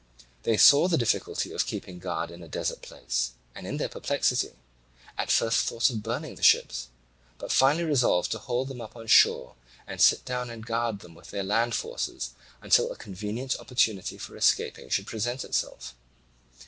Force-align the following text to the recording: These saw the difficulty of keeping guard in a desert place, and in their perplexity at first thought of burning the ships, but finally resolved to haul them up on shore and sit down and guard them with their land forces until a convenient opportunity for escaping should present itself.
These 0.41 0.63
saw 0.63 0.87
the 0.87 0.97
difficulty 0.97 1.51
of 1.51 1.67
keeping 1.67 1.99
guard 1.99 2.31
in 2.31 2.41
a 2.41 2.47
desert 2.47 2.81
place, 2.81 3.33
and 3.53 3.67
in 3.67 3.77
their 3.77 3.87
perplexity 3.87 4.53
at 5.15 5.29
first 5.29 5.67
thought 5.67 5.91
of 5.91 6.01
burning 6.01 6.33
the 6.33 6.41
ships, 6.41 6.87
but 7.37 7.51
finally 7.51 7.83
resolved 7.83 8.31
to 8.31 8.39
haul 8.39 8.65
them 8.65 8.81
up 8.81 8.95
on 8.95 9.05
shore 9.05 9.53
and 9.85 10.01
sit 10.01 10.25
down 10.25 10.49
and 10.49 10.65
guard 10.65 11.01
them 11.01 11.13
with 11.13 11.29
their 11.29 11.43
land 11.43 11.75
forces 11.75 12.31
until 12.63 12.91
a 12.91 12.95
convenient 12.95 13.55
opportunity 13.59 14.17
for 14.17 14.35
escaping 14.35 14.89
should 14.89 15.05
present 15.05 15.43
itself. 15.45 15.93